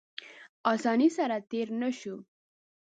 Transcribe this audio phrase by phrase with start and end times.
[0.73, 2.15] اسانۍ سره تېر نه شو.